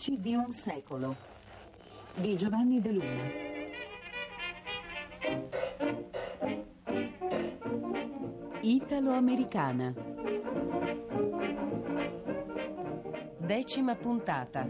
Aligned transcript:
Voci 0.00 0.18
di 0.18 0.34
un 0.34 0.50
secolo 0.50 1.14
di 2.14 2.34
Giovanni 2.34 2.80
De 2.80 2.90
Luna. 2.90 3.22
Italo-americana. 8.62 9.92
Decima 13.36 13.94
puntata. 13.94 14.66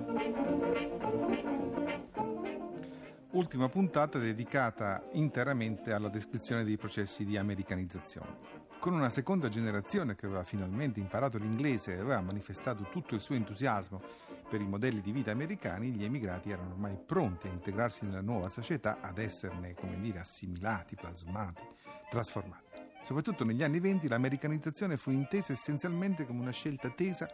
Ultima 3.30 3.68
puntata 3.68 4.18
dedicata 4.18 5.00
interamente 5.12 5.92
alla 5.92 6.08
descrizione 6.08 6.64
dei 6.64 6.76
processi 6.76 7.24
di 7.24 7.36
americanizzazione. 7.36 8.36
Con 8.80 8.94
una 8.94 9.10
seconda 9.10 9.48
generazione 9.48 10.16
che 10.16 10.26
aveva 10.26 10.42
finalmente 10.42 10.98
imparato 10.98 11.38
l'inglese 11.38 11.92
e 11.92 12.00
aveva 12.00 12.20
manifestato 12.20 12.88
tutto 12.90 13.14
il 13.14 13.20
suo 13.20 13.36
entusiasmo 13.36 14.00
per 14.50 14.60
i 14.60 14.66
modelli 14.66 15.00
di 15.00 15.12
vita 15.12 15.30
americani, 15.30 15.92
gli 15.92 16.02
emigrati 16.02 16.50
erano 16.50 16.70
ormai 16.70 16.98
pronti 16.98 17.46
a 17.46 17.52
integrarsi 17.52 18.04
nella 18.04 18.20
nuova 18.20 18.48
società, 18.48 18.98
ad 19.00 19.18
esserne, 19.18 19.74
come 19.74 20.00
dire, 20.00 20.18
assimilati, 20.18 20.96
plasmati, 20.96 21.62
trasformati. 22.10 22.64
Soprattutto 23.04 23.44
negli 23.44 23.62
anni 23.62 23.78
venti 23.78 24.08
l'americanizzazione 24.08 24.96
fu 24.96 25.12
intesa 25.12 25.52
essenzialmente 25.52 26.26
come 26.26 26.40
una 26.40 26.50
scelta 26.50 26.90
tesa 26.90 27.30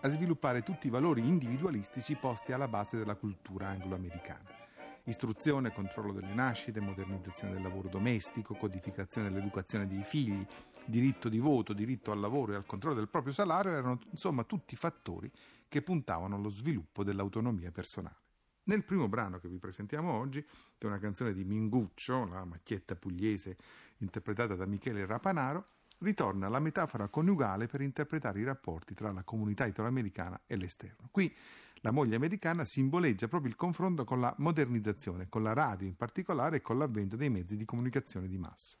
a 0.00 0.08
sviluppare 0.08 0.62
tutti 0.62 0.88
i 0.88 0.90
valori 0.90 1.26
individualistici 1.26 2.14
posti 2.16 2.52
alla 2.52 2.68
base 2.68 2.98
della 2.98 3.14
cultura 3.14 3.68
anglo-americana 3.68 4.66
Istruzione, 5.08 5.72
controllo 5.72 6.12
delle 6.12 6.34
nascite, 6.34 6.80
modernizzazione 6.80 7.54
del 7.54 7.62
lavoro 7.62 7.88
domestico, 7.88 8.54
codificazione 8.54 9.30
dell'educazione 9.30 9.86
dei 9.86 10.04
figli, 10.04 10.46
diritto 10.84 11.30
di 11.30 11.38
voto, 11.38 11.72
diritto 11.72 12.12
al 12.12 12.20
lavoro 12.20 12.52
e 12.52 12.56
al 12.56 12.66
controllo 12.66 12.96
del 12.96 13.08
proprio 13.08 13.32
salario 13.32 13.72
erano 13.72 13.98
insomma 14.10 14.44
tutti 14.44 14.76
fattori 14.76 15.30
che 15.68 15.82
puntavano 15.82 16.36
allo 16.36 16.50
sviluppo 16.50 17.04
dell'autonomia 17.04 17.70
personale. 17.70 18.16
Nel 18.64 18.84
primo 18.84 19.08
brano 19.08 19.38
che 19.38 19.48
vi 19.48 19.58
presentiamo 19.58 20.12
oggi, 20.12 20.42
che 20.42 20.50
è 20.78 20.86
una 20.86 20.98
canzone 20.98 21.32
di 21.32 21.44
Minguccio, 21.44 22.26
la 22.26 22.44
macchietta 22.44 22.96
pugliese 22.96 23.56
interpretata 23.98 24.54
da 24.54 24.66
Michele 24.66 25.06
Rapanaro, 25.06 25.66
ritorna 26.00 26.48
la 26.48 26.60
metafora 26.60 27.08
coniugale 27.08 27.66
per 27.66 27.80
interpretare 27.80 28.40
i 28.40 28.44
rapporti 28.44 28.94
tra 28.94 29.10
la 29.10 29.22
comunità 29.22 29.66
italoamericana 29.66 30.42
e 30.46 30.56
l'esterno. 30.56 31.08
Qui 31.10 31.34
la 31.82 31.90
moglie 31.92 32.16
americana 32.16 32.64
simboleggia 32.64 33.28
proprio 33.28 33.50
il 33.50 33.56
confronto 33.56 34.04
con 34.04 34.20
la 34.20 34.34
modernizzazione, 34.38 35.28
con 35.28 35.42
la 35.42 35.52
radio 35.52 35.86
in 35.86 35.96
particolare 35.96 36.56
e 36.56 36.60
con 36.60 36.76
l'avvento 36.76 37.16
dei 37.16 37.30
mezzi 37.30 37.56
di 37.56 37.64
comunicazione 37.64 38.28
di 38.28 38.36
massa. 38.36 38.76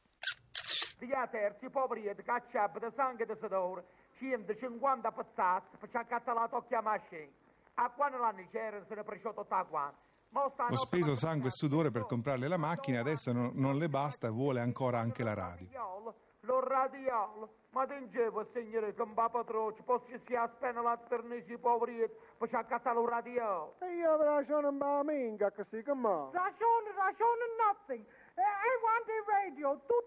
Via 0.98 1.26
terzi, 1.28 1.70
poveri, 1.70 2.12
cacciab, 2.24 2.92
sangue 2.94 3.24
da 3.24 3.36
sudore, 3.36 3.84
150 4.18 5.10
passati, 5.12 5.76
faccia 5.78 6.00
accattalata 6.00 6.56
occhia 6.56 6.80
mascina. 6.80 7.30
A 7.74 7.90
quando 7.90 8.18
l'anno 8.18 8.44
c'era, 8.50 8.84
se 8.86 8.94
ne 8.94 9.04
presciò 9.04 9.32
tutta 9.32 9.64
quanto. 9.64 10.06
Ho 10.32 10.76
speso 10.76 11.14
sangue 11.14 11.48
e 11.48 11.52
sudore 11.52 11.90
per 11.90 12.04
comprarle 12.04 12.48
la 12.48 12.58
macchina, 12.58 13.00
adesso 13.00 13.32
non, 13.32 13.52
non 13.54 13.76
le 13.76 13.88
basta, 13.88 14.30
vuole 14.30 14.60
ancora 14.60 14.98
anche 14.98 15.22
la 15.22 15.34
radio. 15.34 16.14
Lo 16.42 16.60
radiolo, 16.60 17.52
ma 17.70 17.86
tingevo, 17.86 18.46
signore, 18.52 18.94
che 18.94 19.02
un 19.02 19.12
papatroce, 19.14 19.82
posso 19.82 20.06
si 20.26 20.34
appena 20.34 20.80
la 20.80 20.96
ternisi 21.08 21.58
poveri, 21.58 22.08
faccia 22.38 22.58
accattare 22.58 22.94
lo 22.94 23.06
radio. 23.06 23.74
E 23.80 23.96
io 23.96 24.16
ragione 24.16 24.68
un 24.68 24.78
così 25.54 25.82
che 25.82 25.94
ma. 25.94 26.30
Ragione, 26.32 26.88
ragione, 26.96 27.44
nothing. 27.58 28.04
I 28.38 28.72
want 28.82 29.08
a 29.08 29.30
radio, 29.30 29.80
tutto 29.86 29.97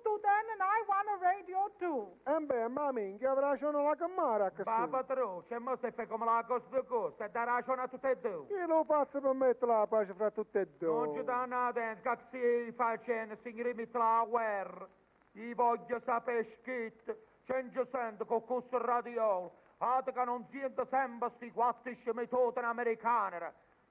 too. 1.77 2.17
E 2.23 2.39
beh, 2.39 2.67
ma 2.67 2.91
minchia, 2.91 3.31
avrà 3.31 3.49
ragione 3.49 3.83
la 3.83 3.95
così. 3.95 4.63
Papatroce, 4.63 5.59
ma 5.59 5.77
se 5.77 5.91
fai 5.91 6.07
come 6.07 6.25
la 6.25 6.43
cosa 6.47 6.65
di 6.69 6.85
cosa, 6.87 7.27
dà 7.27 7.43
ragione 7.43 7.81
a 7.81 7.87
tutte 7.87 8.11
e 8.11 8.17
due. 8.17 8.45
Io 8.49 8.67
lo 8.67 8.83
faccio 8.83 9.19
per 9.19 9.33
mettere 9.33 9.71
la 9.71 9.87
pace 9.87 10.13
fra 10.13 10.31
tutte 10.31 10.61
e 10.61 10.67
due. 10.77 10.89
Non 10.89 11.15
ci 11.15 11.23
dà 11.23 11.45
nada, 11.45 11.95
che 11.95 12.17
si 12.31 12.71
facendo, 12.73 13.35
signore, 13.43 13.73
mi 13.73 13.87
la 13.91 14.25
guerra. 14.27 14.87
Io 15.33 15.55
voglio 15.55 16.01
sapere 16.03 16.57
scritto, 16.59 17.15
c'è 17.45 17.63
sento 17.89 18.25
con 18.25 18.43
questo 18.45 18.77
radio, 18.77 19.51
Ate 19.77 20.11
che 20.11 20.23
non 20.23 20.45
siete 20.51 20.85
sempre 20.91 21.31
sti 21.37 21.51
quattro 21.51 21.91
metodi 22.13 22.59
americani, 22.59 23.37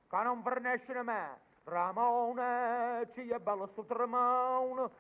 che 0.09 0.23
non 0.23 0.41
forniscono 0.43 1.03
me. 1.03 1.49
Ramone, 1.65 3.11
ci 3.13 3.29
è 3.29 3.39
bello 3.39 3.67
sto 3.73 3.85
Ramone. 3.89 4.91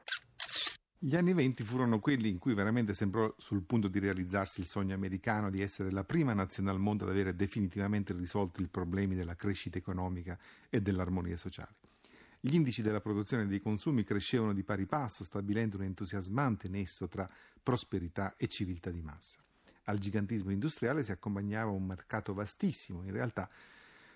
Gli 1.03 1.17
anni 1.17 1.33
venti 1.33 1.65
furono 1.65 1.99
quelli 1.99 2.29
in 2.29 2.37
cui 2.37 2.53
veramente 2.53 2.93
sembrò 2.93 3.35
sul 3.39 3.63
punto 3.63 3.89
di 3.89 3.99
realizzarsi 4.01 4.61
il 4.61 4.67
sogno 4.67 4.93
americano 4.93 5.49
di 5.49 5.63
essere 5.63 5.91
la 5.91 6.05
prima 6.05 6.35
nazione 6.35 6.69
al 6.69 6.79
mondo 6.79 7.05
ad 7.05 7.11
avere 7.11 7.35
definitivamente 7.35 8.13
risolto 8.13 8.61
i 8.61 8.67
problemi 8.67 9.15
della 9.15 9.35
crescita 9.35 9.79
economica 9.79 10.39
e 10.69 10.83
dell'armonia 10.83 11.39
sociale. 11.39 11.77
Gli 12.39 12.55
indici 12.55 12.83
della 12.83 13.01
produzione 13.01 13.45
e 13.45 13.47
dei 13.47 13.63
consumi 13.63 14.05
crescevano 14.05 14.53
di 14.53 14.63
pari 14.63 14.85
passo, 14.85 15.25
stabilendo 15.25 15.79
un 15.79 15.85
entusiasmante 15.85 16.69
nesso 16.69 17.09
tra 17.09 17.27
prosperità 17.63 18.35
e 18.37 18.47
civiltà 18.49 18.91
di 18.91 19.01
massa. 19.01 19.39
Al 19.85 19.97
gigantismo 19.97 20.51
industriale 20.51 21.03
si 21.03 21.13
accompagnava 21.13 21.71
un 21.71 21.87
mercato 21.87 22.35
vastissimo, 22.35 23.05
in 23.05 23.13
realtà 23.13 23.49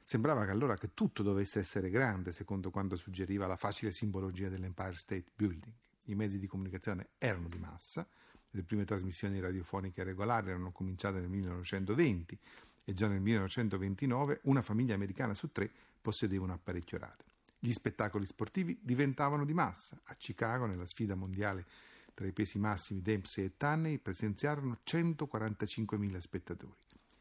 sembrava 0.02 0.44
che 0.44 0.50
allora 0.50 0.76
che 0.76 0.90
tutto 0.92 1.22
dovesse 1.22 1.60
essere 1.60 1.88
grande, 1.88 2.30
secondo 2.30 2.70
quanto 2.70 2.96
suggeriva 2.96 3.46
la 3.46 3.56
facile 3.56 3.90
simbologia 3.90 4.50
dell'Empire 4.50 4.96
State 4.96 5.30
Building. 5.34 5.72
I 6.04 6.14
mezzi 6.14 6.38
di 6.38 6.46
comunicazione 6.46 7.08
erano 7.18 7.48
di 7.48 7.58
massa, 7.58 8.06
le 8.50 8.62
prime 8.62 8.84
trasmissioni 8.84 9.40
radiofoniche 9.40 10.04
regolari 10.04 10.50
erano 10.50 10.70
cominciate 10.70 11.18
nel 11.18 11.28
1920 11.28 12.38
e 12.84 12.92
già 12.92 13.08
nel 13.08 13.20
1929 13.20 14.40
una 14.44 14.62
famiglia 14.62 14.94
americana 14.94 15.34
su 15.34 15.50
tre 15.50 15.70
possedeva 16.00 16.44
un 16.44 16.50
apparecchio 16.50 16.98
radio. 16.98 17.24
Gli 17.58 17.72
spettacoli 17.72 18.26
sportivi 18.26 18.78
diventavano 18.82 19.44
di 19.44 19.54
massa. 19.54 19.98
A 20.04 20.14
Chicago, 20.14 20.66
nella 20.66 20.86
sfida 20.86 21.14
mondiale 21.14 21.64
tra 22.12 22.26
i 22.26 22.32
pesi 22.32 22.58
massimi 22.58 23.00
Dempsey 23.00 23.46
e 23.46 23.56
Tanney, 23.56 23.98
presenziarono 23.98 24.78
145.000 24.86 26.18
spettatori. 26.18 26.76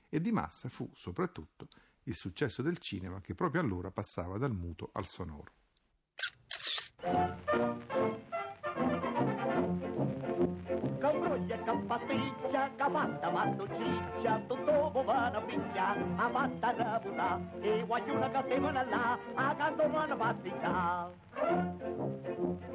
E 0.09 0.21
di 0.21 0.31
massa 0.31 0.69
fu, 0.69 0.87
soprattutto, 0.93 1.67
il 2.03 2.15
successo 2.15 2.61
del 2.61 2.77
cinema 2.77 3.21
che 3.21 3.33
proprio 3.33 3.61
allora 3.61 3.89
passava 3.89 4.37
dal 4.37 4.53
muto 4.53 4.89
al 4.91 5.07
sonoro. 5.07 5.51
Gato, 13.43 13.67
chicha. 13.67 14.41
Tutto 15.03 15.11
bovana 15.11 15.41
piccia, 15.41 15.95
ha 16.15 16.29
fatta 16.29 16.73
raputa, 16.75 17.39
e 17.59 17.83
guagliuna 17.85 18.29
che 18.29 18.41
stevano 18.45 18.83
là, 18.89 19.19
a 19.35 19.55
canto 19.55 19.83
una 19.83 20.15
pasticcia. 20.15 21.11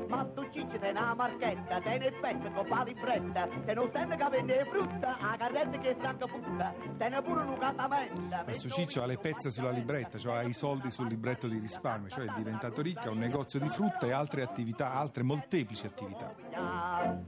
Ma 0.09 0.25
tu 0.35 0.43
cicci 0.51 0.79
te 0.79 0.89
una 0.89 1.15
marchetta, 1.15 1.81
te 1.81 1.99
ne 1.99 2.13
pezzo 2.13 2.51
con 2.51 2.69
la 2.69 2.83
libretta, 2.83 3.49
te 3.65 3.75
non 3.75 3.91
sente 3.93 4.17
che 4.17 4.29
vende 4.29 4.65
frutta, 4.71 5.19
a 5.19 5.37
carretta 5.37 5.79
che 5.79 5.97
stanca 5.99 6.27
putta, 6.27 6.75
te 6.97 7.09
ne 7.09 7.23
pure 7.23 7.43
un 7.43 7.59
catamenta. 7.59 8.43
Questo 8.45 8.69
ciccio 8.69 9.03
ha 9.03 9.07
le 9.07 9.19
pezze 9.19 9.51
sulla 9.51 9.71
libretta, 9.71 10.19
cioè 10.19 10.37
ha 10.37 10.43
i 10.43 10.53
soldi 10.53 10.91
sul 10.91 11.09
libretto 11.09 11.47
di 11.47 11.59
risparmio, 11.59 12.09
cioè 12.09 12.27
è 12.27 12.33
diventato 12.35 12.83
ricco, 12.83 13.09
ha 13.09 13.13
un 13.13 13.19
negozio 13.19 13.61
di 13.61 13.69
frutta 13.69 14.07
e 14.07 14.13
altre 14.13 14.43
attività, 14.43 14.93
altre 14.93 15.23
molteplici 15.23 15.87
attività. 15.87 16.35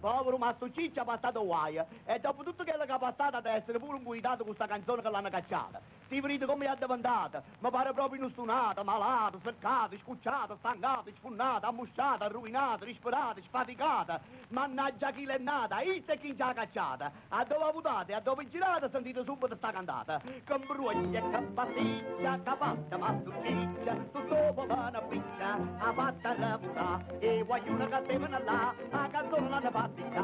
Povero 0.00 0.36
Masto 0.38 0.70
Ciccio 0.70 1.00
ha 1.00 1.04
passato 1.04 1.44
guai 1.44 1.76
e 1.76 2.18
dopo 2.18 2.42
tutto 2.42 2.64
quello 2.64 2.84
che 2.84 2.92
ha 2.92 2.98
passato 2.98 3.36
ad 3.36 3.46
essere 3.46 3.78
pure 3.78 3.96
un 3.96 4.02
guidato 4.02 4.38
con 4.38 4.54
questa 4.54 4.66
canzone 4.66 4.89
che 4.96 5.08
l'hanno 5.08 5.30
cacciata. 5.30 5.80
Ti 6.10 6.20
vedete 6.20 6.44
come 6.44 6.64
è 6.64 6.68
addiventata, 6.68 7.40
mi 7.60 7.70
pare 7.70 7.92
proprio 7.92 8.18
inostunata, 8.18 8.82
malata, 8.82 9.38
cercata, 9.44 9.96
scucciata, 10.02 10.56
stancata, 10.56 11.04
sfunnata, 11.16 11.68
ammusciata, 11.68 12.24
arruinata, 12.24 12.84
disperata, 12.84 13.40
sfaticata. 13.42 14.20
Mannaggia 14.48 15.12
chi 15.12 15.24
l'è 15.24 15.38
nata, 15.38 15.80
issa 15.82 16.16
chi 16.16 16.34
ci 16.34 16.42
ha 16.42 16.52
cacciata. 16.52 17.12
A 17.28 17.44
dove 17.44 17.70
votate, 17.72 18.12
a 18.12 18.18
dove 18.18 18.48
girate, 18.48 18.90
sentite 18.90 19.22
subito 19.22 19.54
sta 19.54 19.70
cantata. 19.70 20.20
Che 20.20 20.58
bruglia, 20.66 21.20
che 21.20 21.42
pasticcia, 21.54 22.40
che 22.42 22.56
fatta 22.58 22.96
Masto 22.98 23.32
Ciccia, 23.44 23.94
tutto 24.10 24.52
povana 24.52 25.00
piccia, 25.02 25.58
ha 25.78 25.92
fatta 25.92 26.38
la 26.38 26.58
puta, 26.58 27.04
e 27.20 27.44
voglio 27.44 27.88
che 27.88 28.00
stevano 28.02 28.38
là, 28.42 28.74
a 28.90 29.08
canzone 29.08 29.48
l'hanno 29.48 29.70
pasticciata. 29.70 30.19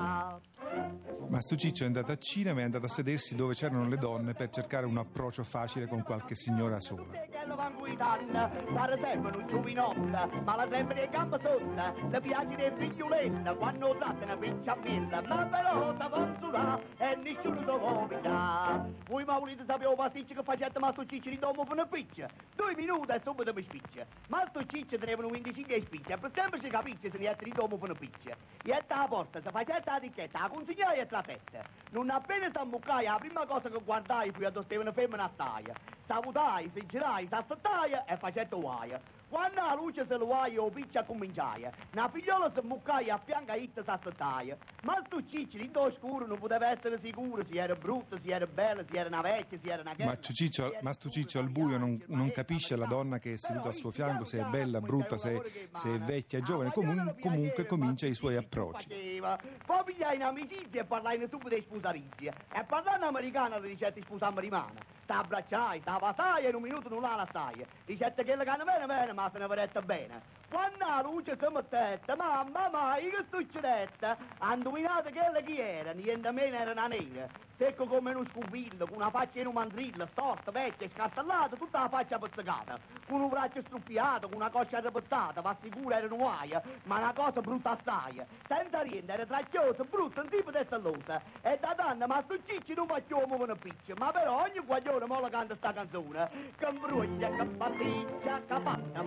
Ma 1.37 1.43
Ciccio 1.43 1.83
è 1.83 1.87
andato 1.87 2.13
a 2.13 2.17
cinema 2.17 2.61
e 2.61 2.63
è 2.63 2.65
andato 2.65 2.87
a 2.87 2.89
sedersi 2.89 3.35
dove 3.35 3.53
c'erano 3.53 3.87
le 3.87 3.99
donne 3.99 4.33
per 4.33 4.49
cercare 4.49 4.87
un 4.87 4.97
approccio 4.97 5.45
facile 5.45 5.87
con 5.87 6.03
qualche 6.03 6.35
signora 6.35 6.81
sola. 6.81 7.36
Pare 7.67 8.99
sempre 9.01 9.37
un 9.37 9.47
giovinotta, 9.49 10.29
ma 10.45 10.55
la 10.55 10.69
sempre 10.69 10.95
le 10.95 11.09
gambe 11.09 11.39
sotto, 11.43 12.09
le 12.09 12.21
piace 12.21 12.55
dei 12.55 12.71
figlioletta, 12.77 13.55
quando 13.55 13.95
date 13.95 14.25
una 14.25 14.37
piccia 14.37 14.73
a 14.73 14.77
milla, 14.77 15.23
ma 15.23 15.45
veloce 15.45 16.03
avanzula, 16.03 16.81
e 16.99 17.17
nessuno 17.17 18.07
pigliare. 18.07 18.95
Voi 19.09 19.25
ma 19.25 19.39
volete 19.39 19.65
sapere 19.67 19.95
pasticcio 19.97 20.35
che 20.35 20.43
facete 20.45 20.79
Mastro 20.79 21.07
Ciccio 21.07 21.29
di 21.29 21.39
domo 21.39 21.65
per 21.65 21.73
una 21.73 21.87
piccia? 21.87 22.29
Due 22.55 22.75
minuti 22.77 23.11
e 23.11 23.21
subito 23.25 23.53
mi 23.53 23.63
spiccia. 23.63 24.07
Mastro 24.29 24.65
Ciccio 24.67 24.99
tenevano 24.99 25.29
25 25.29 25.81
spicce 25.81 26.13
e 26.13 26.19
per 26.19 26.31
sempre 26.35 26.61
si 26.61 26.69
capisce 26.69 27.11
se 27.11 27.19
ne 27.19 27.31
è 27.31 27.37
di 27.43 27.51
domo 27.51 27.77
per 27.77 27.91
una 27.91 27.99
piccia. 27.99 28.37
E 28.63 28.73
a 28.73 28.85
la 28.87 29.07
porta, 29.09 29.41
se 29.41 29.51
facete 29.51 29.83
la 29.85 29.97
ricchetta, 29.97 30.41
la 30.41 30.49
consegnai 30.49 30.99
e 30.99 31.07
la 31.11 31.23
testa. 31.23 31.65
Non 31.91 32.11
appena 32.11 32.49
si 32.49 32.59
ammuccai, 32.59 33.05
la 33.05 33.17
prima 33.19 33.45
cosa 33.47 33.69
che 33.69 33.81
guardai 33.83 34.31
fu 34.31 34.43
stava 34.47 34.81
una 34.81 34.93
femmina 34.93 35.25
a 35.25 35.31
taia. 35.35 35.75
Salutai, 36.07 36.71
si 36.73 36.87
girai, 36.87 37.27
si 37.27 37.35
aspettai 37.35 37.93
e 38.07 38.17
facette 38.17 38.57
guai. 38.57 38.93
Quando 39.37 39.61
la 39.61 39.75
luce 39.75 40.07
se 40.09 40.17
lo 40.17 40.25
vuoi, 40.25 40.57
o 40.57 40.71
piccia 40.71 41.05
cominciai. 41.05 41.69
Una 41.93 42.09
figliola 42.09 42.51
si 42.55 42.67
muccai 42.67 43.11
a 43.11 43.19
fianco 43.19 43.53
a 43.53 43.57
itta 43.57 43.83
si 43.83 43.91
aspettai. 43.91 44.57
Ma 44.83 45.03
sto 45.05 45.23
ciccio, 45.29 45.59
in 45.59 45.73
oscuro, 45.75 46.27
non 46.27 46.39
poteva 46.39 46.71
essere 46.71 46.99
sicuro 47.03 47.45
se 47.45 47.59
era 47.59 47.75
brutto, 47.75 48.19
se 48.19 48.33
era 48.33 48.47
bello, 48.47 48.83
se 48.89 48.97
era 48.97 49.09
una 49.09 49.21
vecchia, 49.21 49.59
se 49.63 49.71
era 49.71 49.83
una 49.83 49.95
Ma 49.99 50.19
Ciccio, 50.19 50.75
ma 50.81 50.91
sto 50.95 51.11
Ciccio 51.11 51.39
al 51.39 51.51
buio 51.51 51.77
non, 51.77 52.03
non 52.07 52.33
capisce 52.33 52.77
la 52.77 52.87
donna 52.87 53.19
che 53.19 53.33
è 53.33 53.37
seduta 53.37 53.69
al 53.69 53.75
suo 53.75 53.91
fianco 53.91 54.25
se 54.25 54.41
è 54.41 54.45
bella, 54.45 54.81
brutta, 54.81 55.19
se, 55.19 55.69
se 55.71 55.95
è 55.95 55.99
vecchia, 55.99 56.41
giovane. 56.41 56.71
Comun- 56.71 57.17
comunque 57.21 57.67
comincia 57.67 58.07
i 58.07 58.15
suoi 58.15 58.37
approcci. 58.37 59.21
Poi 59.67 59.85
pigliai 59.85 60.17
in 60.17 60.23
amicizia 60.23 60.81
e 60.81 60.85
parlai 60.85 61.19
subito 61.29 61.55
di 61.55 61.61
sposarizie. 61.61 62.33
E 62.55 62.65
parlando 62.65 63.05
americano 63.05 63.61
di. 63.61 63.77
Sta 63.77 65.19
abbracciai, 65.19 65.81
sta 65.83 65.99
passai 65.99 66.47
e 66.47 66.49
in 66.49 66.57
un 66.57 66.63
minuto 66.63 66.89
non 66.89 67.01
la 67.01 67.15
lasciai. 67.15 67.65
Dicette 67.85 68.25
che 68.25 68.35
le 68.35 68.45
cana 68.45 68.65
bene 68.65 68.87
bene, 68.87 69.13
ma 69.13 69.26
se 69.31 69.39
ne 69.39 69.47
vedette 69.47 69.81
bene. 69.83 70.35
Quando 70.49 70.87
la 70.87 71.03
luce 71.03 71.37
si 71.39 71.47
mettette, 71.53 72.15
mamma 72.15 72.69
mai 72.71 73.11
che 73.11 73.25
succedette? 73.31 74.17
Ha 74.39 74.57
che 74.57 75.31
le 75.33 75.43
chi 75.45 75.59
era, 75.59 75.93
niente 75.93 76.31
meno 76.31 76.57
era 76.57 76.71
una 76.71 76.87
nera. 76.87 77.27
Secco 77.57 77.87
come 77.87 78.13
uno 78.13 78.29
scubillo, 78.33 78.87
con 78.87 78.97
una 78.97 79.11
faccia 79.11 79.41
in 79.41 79.47
un 79.47 79.55
mandrillo, 79.55 80.07
storta, 80.13 80.51
vecchia, 80.51 80.91
scastellata, 80.95 81.57
tutta 81.57 81.81
la 81.81 81.89
faccia 81.89 82.19
pizzicata, 82.19 82.79
con 83.09 83.23
un 83.23 83.31
braccio 83.31 83.63
struppiato, 83.63 84.29
con 84.29 84.37
una 84.37 84.51
coscia 84.51 84.77
arrepettata, 84.77 85.41
ma 85.41 85.57
sicuro 85.63 85.95
era 85.95 86.07
un 86.07 86.19
guaia, 86.19 86.63
ma 86.85 86.99
una 86.99 87.15
cosa 87.15 87.41
brutta 87.41 87.71
assai. 87.71 88.23
Senza 88.47 88.83
rienda, 88.83 89.15
era 89.15 89.25
tracchiosa, 89.25 89.85
brutta, 89.85 90.21
un 90.21 90.29
tipo 90.29 90.51
di 90.51 90.61
stallosa. 90.67 91.23
E 91.41 91.59
da 91.59 91.75
donna, 91.75 92.07
ma 92.07 92.23
sto 92.25 92.37
cicci 92.45 92.75
non 92.75 92.87
facciamo 92.87 93.37
una 93.37 93.57
piccia, 93.57 93.95
ma 93.97 94.13
però 94.13 94.43
ogni 94.43 94.59
guaglione 94.59 95.07
mo 95.07 95.21
la 95.21 95.31
canta 95.31 95.57
sta 95.57 95.73
canzone. 95.73 96.53
Che 96.59 96.67
imbruglia, 96.69 97.31
che 97.31 97.45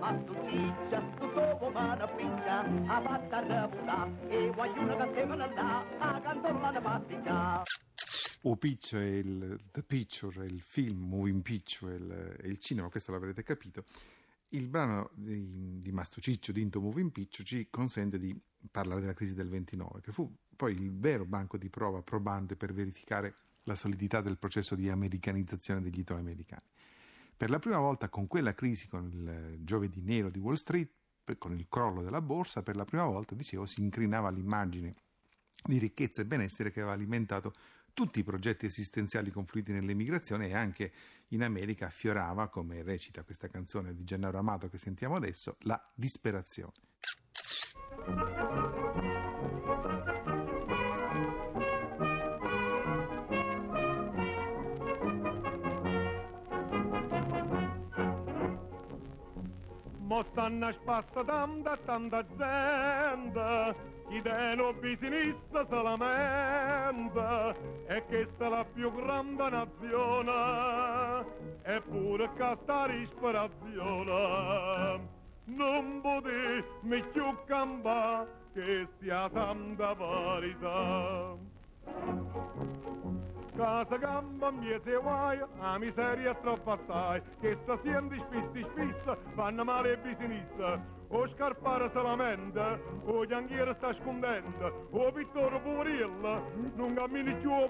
fatta, 0.00 0.06
ma 0.06 0.20
sto 0.20 0.34
ciccia, 0.48 1.00
tutto 1.18 1.56
come 1.58 1.78
una 1.78 2.08
piccia, 2.08 2.60
ha 2.86 3.02
fatta 3.02 3.40
reputare, 3.40 4.28
e 4.28 4.50
guaglione 4.52 4.96
che 4.96 5.14
semina 5.14 5.46
là, 5.52 5.84
a 5.98 6.20
canzone 6.20 6.72
la 6.72 6.80
pasticcia. 6.80 7.62
O 8.42 8.56
Picture, 8.56 9.02
è 9.02 9.16
il, 9.16 9.60
The 9.70 9.82
Picture, 9.82 10.46
il 10.46 10.62
film, 10.62 11.08
Moving 11.08 11.42
Picture, 11.42 11.92
è 11.92 11.96
il, 11.98 12.36
è 12.40 12.46
il 12.46 12.58
cinema, 12.58 12.88
questo 12.88 13.12
l'avrete 13.12 13.42
capito. 13.42 13.84
Il 14.52 14.66
brano 14.68 15.10
di, 15.12 15.80
di 15.80 15.92
Mastro 15.92 16.20
Ciccio, 16.20 16.50
di 16.50 16.62
Into 16.62 16.80
Moving 16.80 17.12
Picture, 17.12 17.44
ci 17.44 17.68
consente 17.70 18.18
di 18.18 18.34
parlare 18.70 19.00
della 19.00 19.12
crisi 19.12 19.34
del 19.34 19.48
29, 19.48 20.00
che 20.00 20.10
fu 20.10 20.34
poi 20.56 20.72
il 20.72 20.90
vero 20.98 21.24
banco 21.26 21.56
di 21.58 21.68
prova 21.68 22.02
probante 22.02 22.56
per 22.56 22.72
verificare 22.72 23.34
la 23.64 23.74
solidità 23.74 24.20
del 24.22 24.38
processo 24.38 24.74
di 24.74 24.88
americanizzazione 24.88 25.82
degli 25.82 26.00
italoamericani. 26.00 26.64
Per 27.40 27.48
la 27.48 27.58
prima 27.58 27.78
volta 27.78 28.10
con 28.10 28.26
quella 28.26 28.52
crisi, 28.52 28.86
con 28.86 29.10
il 29.10 29.64
giovedì 29.64 30.02
nero 30.02 30.28
di 30.28 30.38
Wall 30.38 30.56
Street, 30.56 30.90
con 31.38 31.56
il 31.56 31.68
crollo 31.70 32.02
della 32.02 32.20
borsa, 32.20 32.62
per 32.62 32.76
la 32.76 32.84
prima 32.84 33.04
volta, 33.04 33.34
dicevo, 33.34 33.64
si 33.64 33.80
incrinava 33.80 34.28
l'immagine 34.28 34.94
di 35.64 35.78
ricchezza 35.78 36.20
e 36.20 36.26
benessere 36.26 36.70
che 36.70 36.80
aveva 36.80 36.94
alimentato 36.94 37.54
tutti 37.94 38.18
i 38.18 38.24
progetti 38.24 38.66
esistenziali 38.66 39.30
confluiti 39.30 39.72
nell'emigrazione 39.72 40.48
e 40.48 40.54
anche 40.54 40.92
in 41.28 41.42
America 41.42 41.86
affiorava, 41.86 42.48
come 42.48 42.82
recita 42.82 43.22
questa 43.22 43.48
canzone 43.48 43.94
di 43.94 44.04
Gennaro 44.04 44.36
Amato 44.36 44.68
che 44.68 44.76
sentiamo 44.76 45.16
adesso, 45.16 45.56
la 45.60 45.82
disperazione. 45.94 46.74
Mo 60.20 60.26
stanno 60.32 60.70
spassa 60.72 61.24
tanta 61.24 61.78
tanta 61.78 62.22
gente, 62.36 63.74
chi 64.06 64.20
deno 64.20 64.74
business 64.74 65.34
se 65.50 65.82
lamenta, 65.82 67.54
e 67.86 68.04
questa 68.04 68.44
è 68.44 68.48
la 68.50 68.66
più 68.70 68.92
grande 68.92 69.48
nazione, 69.48 71.24
eppure 71.62 72.28
questa 72.36 72.86
disperazione. 72.88 75.08
Non 75.44 76.00
potete 76.02 76.66
mi 76.82 77.02
più 77.12 77.34
cambare 77.46 78.28
che 78.52 78.88
sia 78.98 79.26
tanta 79.30 79.94
verità. 79.94 81.34
Casa 83.56 83.96
gamba 83.96 84.50
miete 84.50 84.96
guai, 85.02 85.38
a 85.58 85.78
miseria 85.78 86.34
troppo 86.34 86.72
assai, 86.72 87.20
che 87.40 87.58
sta 87.62 87.78
siendo 87.82 88.14
spisti 88.14 88.66
spissa, 88.70 89.16
fanno 89.34 89.64
male 89.64 89.92
e 89.92 89.98
bisinissa. 89.98 90.98
O 91.12 91.28
scarpare 91.34 91.90
se 91.92 92.00
lamenta, 92.00 92.78
o 93.04 93.26
gianghiere 93.26 93.74
sta 93.78 93.92
scondendo, 93.94 94.88
o 94.90 95.10
Vittorio 95.10 95.60
Poverilla, 95.60 96.40
non 96.76 96.94
cammini 96.94 97.34
più 97.34 97.50
a 97.50 97.66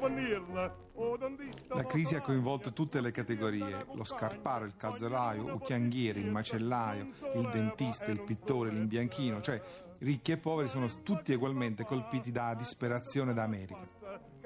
o 0.92 1.16
dentista 1.16 1.74
La 1.74 1.86
crisi 1.86 2.14
ha 2.14 2.20
coinvolto 2.20 2.74
tutte 2.74 3.00
le 3.00 3.10
categorie, 3.10 3.86
lo 3.94 4.04
scarparo, 4.04 4.66
il 4.66 4.76
calzolaio, 4.76 5.54
il 5.54 5.60
chianghiere, 5.62 6.20
il 6.20 6.30
macellaio, 6.30 7.08
il 7.34 7.48
dentista, 7.50 8.10
il 8.10 8.20
pittore, 8.20 8.68
l'imbianchino, 8.70 9.40
cioè 9.40 9.62
ricchi 10.00 10.32
e 10.32 10.36
poveri 10.36 10.68
sono 10.68 10.88
tutti 11.02 11.32
ugualmente 11.32 11.84
colpiti 11.84 12.30
da 12.30 12.54
disperazione 12.54 13.32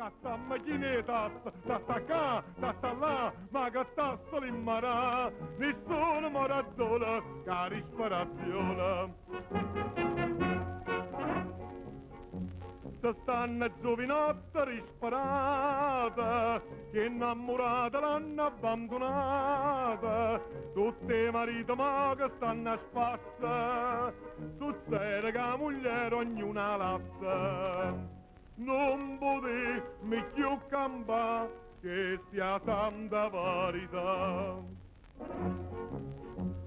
da. 0.05 0.11
Casta 0.11 0.37
macchinetta, 0.37 1.31
sta 1.63 1.81
sta 1.83 2.01
qua, 2.03 2.45
sta 2.57 2.75
sta 2.79 2.93
là, 2.93 3.33
ma 3.51 3.71
che 3.71 3.87
sta 3.93 4.19
solo 4.29 4.47
in 4.47 4.63
marà, 4.63 5.31
nessuno 5.57 6.31
mi 6.31 6.47
ragiona, 6.47 7.23
che 7.45 7.75
disperazione. 7.75 9.15
Se 13.01 13.15
stanno 13.23 13.71
giovinotte 13.83 14.65
risparate, 14.65 16.63
che 16.93 17.05
innamorate 17.05 18.01
l'hanno 18.01 18.47
abbandonata, 18.47 20.41
tutte 20.73 21.27
i 21.27 21.31
mariti 21.31 21.75
ma 21.75 22.15
che 22.17 22.31
stanno 22.37 22.73
a 22.73 22.79
spazza, 22.89 24.13
succede 24.57 25.31
che 25.31 25.39
la 25.39 25.57
moglie 25.57 26.15
ognuna 26.15 26.77
latta. 26.77 28.23
Non 28.57 29.19
potevi 29.19 29.83
più 30.33 30.59
cambare, 30.69 31.51
che 31.81 32.21
sia 32.31 32.61
tanta 32.61 33.29
verità. 33.29 34.63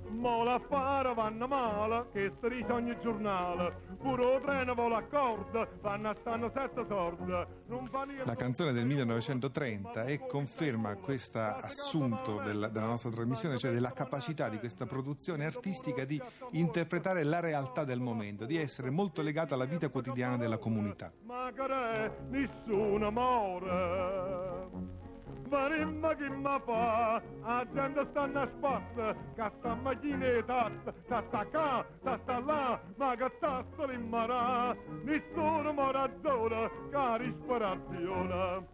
Ma 0.09 0.43
l'affare 0.43 1.13
vanno 1.13 1.47
male, 1.47 2.07
che 2.11 2.31
dice 2.49 2.71
ogni 2.71 2.97
giornale. 3.01 3.85
Pure 4.01 4.41
treno 4.41 4.73
vola 4.73 4.97
a 4.97 5.03
corda, 5.03 5.67
vanno 5.81 6.09
a 6.09 6.15
stanno 6.19 6.51
sette 6.53 6.85
niente. 6.87 8.25
La 8.25 8.35
canzone 8.35 8.71
del 8.73 8.85
1930 8.85 10.05
e 10.05 10.25
conferma 10.25 10.95
questo 10.95 11.39
assunto 11.39 12.41
del- 12.43 12.69
della 12.71 12.85
nostra 12.87 13.11
trasmissione, 13.11 13.57
cioè 13.57 13.71
della 13.71 13.91
capacità 13.91 14.49
di 14.49 14.57
questa 14.57 14.85
produzione 14.87 15.45
artistica 15.45 16.03
di 16.03 16.19
interpretare 16.51 17.23
la 17.23 17.39
realtà 17.39 17.83
del 17.83 17.99
momento, 17.99 18.45
di 18.45 18.57
essere 18.57 18.89
molto 18.89 19.21
legata 19.21 19.53
alla 19.53 19.65
vita 19.65 19.87
quotidiana 19.89 20.35
della 20.37 20.57
comunità. 20.57 21.11
Ma 21.47 21.53
che 21.53 21.67
re, 21.67 22.17
nessuno 22.27 23.09
muore. 23.09 24.67
Varimma 25.47 26.13
che 26.15 26.29
mi 26.29 26.43
fa, 26.65 27.21
la 27.41 27.65
gente 27.73 28.05
stanno 28.09 28.41
a 28.41 28.49
spazio, 28.57 29.15
che 29.33 29.51
sta 29.57 29.75
macchinetta, 29.75 30.71
sta 31.05 31.23
sta 31.25 31.45
qua, 31.45 31.85
sta 32.01 32.19
sta 32.21 32.39
là, 32.39 32.81
ma 32.97 33.15
che 33.15 33.31
sta 33.37 33.65
solo 33.77 33.93
in 33.93 34.09
marà, 34.09 34.75
nessuno 35.05 35.71
mi 35.71 35.91
ragiona, 35.93 36.69
che 36.89 37.23
disperazione. 37.23 38.67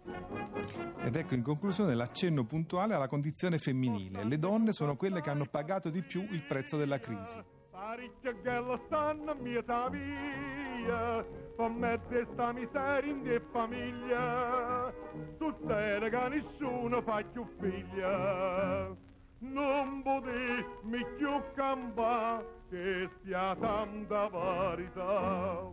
Ed 1.03 1.15
ecco 1.15 1.35
in 1.35 1.43
conclusione 1.43 1.93
l'accenno 1.93 2.43
puntuale 2.43 2.95
alla 2.95 3.07
condizione 3.07 3.59
femminile. 3.59 4.23
Le 4.23 4.39
donne 4.39 4.73
sono 4.73 4.95
quelle 4.95 5.21
che 5.21 5.29
hanno 5.29 5.45
pagato 5.45 5.91
di 5.91 6.01
più 6.01 6.25
il 6.31 6.41
prezzo 6.41 6.75
della 6.77 6.99
crisi. 6.99 7.37
Parecchie 7.69 8.41
ghelle 8.41 8.79
stanno 8.87 9.31
a 9.31 9.35
mieta 9.35 9.89
via, 9.89 11.23
con 11.55 11.75
mezzo 11.75 12.25
sta 12.33 12.51
miseria 12.51 13.11
in 13.11 13.23
die 13.23 13.39
famiglia, 13.51 14.93
succede 15.37 16.09
che 16.09 16.29
nessuno 16.29 17.01
fa 17.01 17.23
più 17.31 17.45
figlia. 17.59 18.95
Non 19.39 20.01
potevi 20.01 21.05
più 21.17 21.41
campare, 21.53 22.45
che 22.69 23.09
sia 23.23 23.55
tanta 23.59 24.29
verità. 24.29 25.71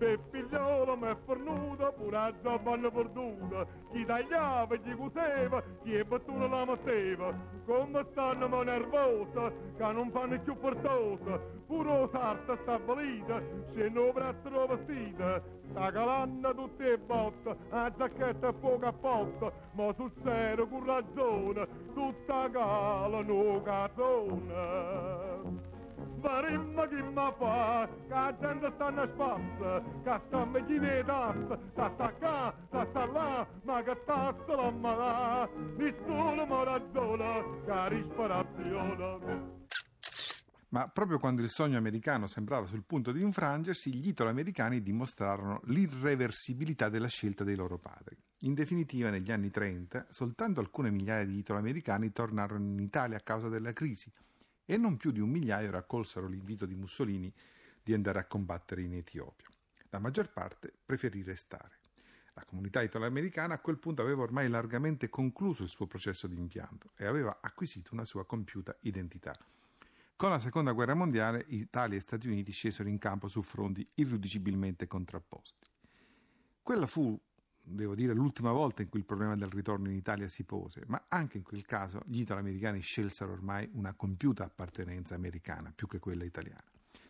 Per 0.00 0.18
figliolo 0.30 0.92
come 0.92 1.10
è 1.10 1.16
fornuta, 1.26 1.92
pure 1.92 2.16
a 2.16 2.32
zabanna 2.42 2.90
perduta. 2.90 3.66
Chi 3.92 4.02
tagliava, 4.06 4.74
chi 4.76 4.94
cuseva, 4.94 5.62
chi 5.82 5.94
è 5.94 6.04
battuta 6.04 6.46
la 6.46 6.64
metteva. 6.64 7.34
Come 7.66 8.06
stanno 8.10 8.48
ma 8.48 8.62
nervosa, 8.62 9.52
che 9.76 9.92
non 9.92 10.10
fanno 10.10 10.40
più 10.40 10.58
portosa. 10.58 11.38
Pure 11.66 12.08
sarta 12.12 12.56
stabilita, 12.62 13.42
se 13.74 13.90
non 13.90 14.12
presto 14.14 14.66
vestita. 14.68 15.42
Sta 15.68 15.92
calanna 15.92 16.54
tutte 16.54 16.92
e 16.92 16.98
botte, 16.98 17.56
a 17.68 17.92
giacchetta 17.94 18.48
e 18.48 18.52
poco 18.54 18.86
a 18.86 18.92
poco, 18.94 19.52
ma 19.72 19.92
sul 19.96 20.10
serio 20.22 20.66
con 20.66 20.86
ragione, 20.86 21.68
tutta 21.92 22.48
cala 22.50 23.20
no 23.20 23.60
cazzone. 23.62 25.00
Varimma 26.20 26.86
chi 26.86 27.02
ma 27.14 27.32
fa, 27.32 27.88
che 27.88 28.08
la 28.08 28.36
gente 28.38 28.70
sta 28.74 28.86
a 28.86 29.08
spazza, 29.08 29.82
che 30.02 30.20
sta 30.26 30.40
a 30.40 30.44
meglio 30.44 31.04
tassa, 31.04 31.58
sta 31.72 31.92
sta 31.94 32.12
qua, 32.12 32.54
sta 32.66 32.86
sta 32.90 33.06
là, 33.06 33.48
ma 33.62 33.82
che 33.82 34.04
tassa 34.04 34.54
la 34.54 34.70
malà, 34.70 35.48
nessuno 35.76 36.46
mi 36.46 36.64
ragiona, 36.64 37.42
che 37.64 37.88
risparazione. 37.88 39.58
Ma 40.68 40.88
proprio 40.88 41.18
quando 41.18 41.42
il 41.42 41.48
sogno 41.48 41.78
americano 41.78 42.26
sembrava 42.26 42.66
sul 42.66 42.84
punto 42.84 43.12
di 43.12 43.22
infrangersi, 43.22 43.92
gli 43.92 44.08
italo-americani 44.08 44.82
dimostrarono 44.82 45.62
l'irreversibilità 45.64 46.88
della 46.88 47.08
scelta 47.08 47.44
dei 47.44 47.56
loro 47.56 47.78
padri. 47.78 48.16
In 48.40 48.54
definitiva, 48.54 49.10
negli 49.10 49.32
anni 49.32 49.50
30, 49.50 50.06
soltanto 50.10 50.60
alcune 50.60 50.90
migliaia 50.90 51.24
di 51.24 51.38
italo-americani 51.38 52.12
tornarono 52.12 52.64
in 52.64 52.78
Italia 52.78 53.16
a 53.16 53.20
causa 53.20 53.48
della 53.48 53.72
crisi 53.72 54.12
e 54.70 54.76
non 54.76 54.96
più 54.96 55.10
di 55.10 55.18
un 55.18 55.28
migliaio 55.28 55.68
raccolsero 55.68 56.28
l'invito 56.28 56.64
di 56.64 56.76
Mussolini 56.76 57.32
di 57.82 57.92
andare 57.92 58.20
a 58.20 58.24
combattere 58.26 58.82
in 58.82 58.94
Etiopia. 58.94 59.48
La 59.88 59.98
maggior 59.98 60.30
parte 60.30 60.72
preferì 60.86 61.24
restare. 61.24 61.80
La 62.34 62.44
comunità 62.44 62.80
italo-americana 62.80 63.54
a 63.54 63.58
quel 63.58 63.78
punto 63.78 64.00
aveva 64.00 64.22
ormai 64.22 64.48
largamente 64.48 65.08
concluso 65.08 65.64
il 65.64 65.70
suo 65.70 65.88
processo 65.88 66.28
di 66.28 66.36
impianto 66.36 66.92
e 66.96 67.04
aveva 67.04 67.38
acquisito 67.40 67.94
una 67.94 68.04
sua 68.04 68.24
compiuta 68.24 68.76
identità. 68.82 69.36
Con 70.14 70.30
la 70.30 70.38
seconda 70.38 70.70
guerra 70.70 70.94
mondiale 70.94 71.46
Italia 71.48 71.96
e 71.96 72.00
Stati 72.00 72.28
Uniti 72.28 72.52
scesero 72.52 72.88
in 72.88 72.98
campo 72.98 73.26
su 73.26 73.42
fronti 73.42 73.84
irriducibilmente 73.94 74.86
contrapposti. 74.86 75.66
Quella 76.62 76.86
fu, 76.86 77.20
devo 77.62 77.94
dire, 77.94 78.12
l'ultima 78.12 78.52
volta 78.52 78.82
in 78.82 78.88
cui 78.88 79.00
il 79.00 79.04
problema 79.04 79.36
del 79.36 79.50
ritorno 79.50 79.88
in 79.88 79.96
Italia 79.96 80.28
si 80.28 80.44
pose, 80.44 80.82
ma 80.86 81.04
anche 81.08 81.38
in 81.38 81.42
quel 81.42 81.64
caso 81.64 82.02
gli 82.06 82.20
italoamericani 82.20 82.80
scelsero 82.80 83.32
ormai 83.32 83.68
una 83.72 83.92
compiuta 83.94 84.44
appartenenza 84.44 85.14
americana 85.14 85.72
più 85.74 85.86
che 85.86 85.98
quella 85.98 86.24
italiana. 86.24 86.64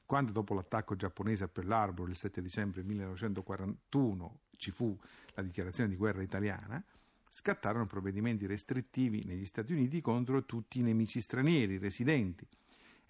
Quando 0.04 0.32
dopo 0.32 0.54
l'attacco 0.54 0.96
giapponese 0.96 1.44
a 1.44 1.48
Pearl 1.48 1.70
Harbor 1.70 2.08
il 2.08 2.16
7 2.16 2.42
dicembre 2.42 2.82
1941 2.82 4.40
ci 4.56 4.70
fu 4.70 4.98
la 5.34 5.42
dichiarazione 5.42 5.88
di 5.88 5.96
guerra 5.96 6.22
italiana, 6.22 6.82
scattarono 7.28 7.86
provvedimenti 7.86 8.46
restrittivi 8.46 9.24
negli 9.24 9.46
Stati 9.46 9.72
Uniti 9.72 10.00
contro 10.00 10.44
tutti 10.44 10.80
i 10.80 10.82
nemici 10.82 11.20
stranieri 11.20 11.78
residenti 11.78 12.46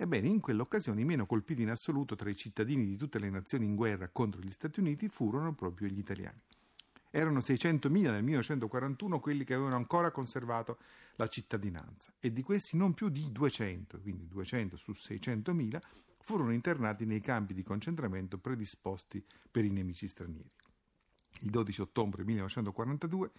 Ebbene, 0.02 0.28
in 0.28 0.40
quell'occasione 0.40 1.02
i 1.02 1.04
meno 1.04 1.26
colpiti 1.26 1.60
in 1.60 1.68
assoluto 1.68 2.16
tra 2.16 2.30
i 2.30 2.34
cittadini 2.34 2.86
di 2.86 2.96
tutte 2.96 3.18
le 3.18 3.28
nazioni 3.28 3.66
in 3.66 3.74
guerra 3.74 4.08
contro 4.08 4.40
gli 4.40 4.50
Stati 4.50 4.80
Uniti 4.80 5.08
furono 5.08 5.52
proprio 5.52 5.88
gli 5.88 5.98
italiani. 5.98 6.40
Erano 7.10 7.40
600.000 7.40 7.90
nel 7.90 8.22
1941 8.22 9.20
quelli 9.20 9.44
che 9.44 9.54
avevano 9.54 9.76
ancora 9.76 10.10
conservato 10.10 10.78
la 11.16 11.26
cittadinanza 11.26 12.12
e 12.20 12.32
di 12.32 12.42
questi 12.42 12.76
non 12.76 12.94
più 12.94 13.08
di 13.08 13.30
200, 13.32 14.00
quindi 14.00 14.28
200 14.28 14.76
su 14.76 14.92
600.000, 14.92 15.80
furono 16.20 16.52
internati 16.52 17.04
nei 17.06 17.20
campi 17.20 17.54
di 17.54 17.62
concentramento 17.62 18.38
predisposti 18.38 19.24
per 19.50 19.64
i 19.64 19.70
nemici 19.70 20.06
stranieri. 20.06 20.50
Il 21.40 21.50
12 21.50 21.80
ottobre 21.80 22.24
1942 22.24 23.30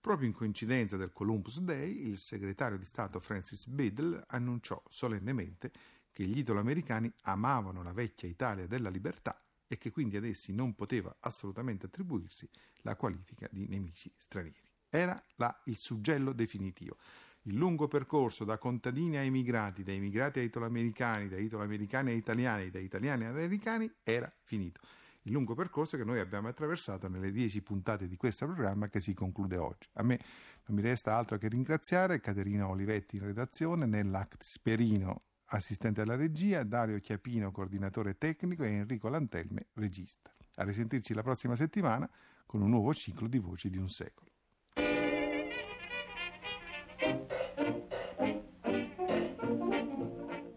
Proprio 0.00 0.28
in 0.28 0.34
coincidenza 0.34 0.96
del 0.96 1.12
Columbus 1.12 1.58
Day, 1.58 2.08
il 2.08 2.18
segretario 2.18 2.78
di 2.78 2.84
Stato 2.84 3.18
Francis 3.18 3.66
Biddle 3.66 4.22
annunciò 4.28 4.80
solennemente 4.88 5.72
che 6.12 6.24
gli 6.24 6.38
italoamericani 6.38 7.12
amavano 7.22 7.82
la 7.82 7.92
vecchia 7.92 8.28
Italia 8.28 8.66
della 8.68 8.90
libertà 8.90 9.40
e 9.68 9.78
che 9.78 9.90
quindi 9.90 10.16
ad 10.16 10.24
essi 10.24 10.52
non 10.52 10.74
poteva 10.74 11.14
assolutamente 11.20 11.86
attribuirsi 11.86 12.48
la 12.82 12.96
qualifica 12.96 13.46
di 13.52 13.68
nemici 13.68 14.12
stranieri. 14.16 14.66
Era 14.88 15.22
là 15.36 15.62
il 15.66 15.76
suggello 15.76 16.32
definitivo. 16.32 16.96
Il 17.42 17.54
lungo 17.54 17.86
percorso 17.86 18.44
da 18.44 18.58
contadini 18.58 19.16
a 19.16 19.22
emigrati, 19.22 19.82
da 19.82 19.92
emigrati 19.92 20.40
a 20.40 20.42
italoamericani, 20.42 21.28
da 21.28 21.38
italoamericani 21.38 22.10
a 22.10 22.14
italiani, 22.14 22.70
da 22.70 22.78
italiani 22.78 23.24
a 23.24 23.28
americani 23.28 23.90
era 24.02 24.30
finito. 24.42 24.80
Il 25.22 25.32
lungo 25.32 25.54
percorso 25.54 25.96
che 25.96 26.04
noi 26.04 26.20
abbiamo 26.20 26.48
attraversato 26.48 27.08
nelle 27.08 27.30
dieci 27.30 27.60
puntate 27.60 28.08
di 28.08 28.16
questo 28.16 28.46
programma 28.46 28.88
che 28.88 29.00
si 29.00 29.12
conclude 29.12 29.56
oggi. 29.56 29.88
A 29.94 30.02
me 30.02 30.18
non 30.66 30.76
mi 30.76 30.82
resta 30.82 31.16
altro 31.16 31.36
che 31.36 31.48
ringraziare 31.48 32.20
Caterina 32.20 32.68
Olivetti 32.68 33.16
in 33.16 33.24
redazione, 33.24 33.84
nell'Act 33.84 34.42
Sperino 34.42 35.27
assistente 35.48 36.00
alla 36.00 36.16
regia, 36.16 36.62
Dario 36.64 36.98
Chiapino, 36.98 37.50
coordinatore 37.50 38.18
tecnico 38.18 38.64
e 38.64 38.70
Enrico 38.70 39.08
Lantelme, 39.08 39.68
regista. 39.74 40.34
A 40.56 40.64
risentirci 40.64 41.14
la 41.14 41.22
prossima 41.22 41.54
settimana 41.54 42.08
con 42.44 42.62
un 42.62 42.70
nuovo 42.70 42.92
ciclo 42.94 43.28
di 43.28 43.38
Voci 43.38 43.70
di 43.70 43.78
un 43.78 43.88
secolo. 43.88 44.30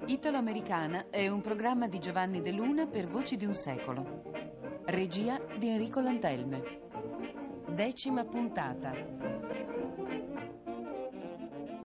Italo-Americana 0.05 1.09
è 1.09 1.27
un 1.27 1.41
programma 1.41 1.87
di 1.87 1.99
Giovanni 1.99 2.41
De 2.41 2.51
Luna 2.51 2.85
per 2.85 3.07
Voci 3.07 3.37
di 3.37 3.45
un 3.45 3.53
secolo. 3.53 4.23
Regia 4.85 5.39
di 5.57 5.69
Enrico 5.69 5.99
Lantelme. 5.99 6.79
Decima 7.69 8.25
puntata. 8.25 9.30